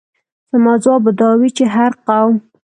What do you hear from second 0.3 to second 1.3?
زما ځواب به دا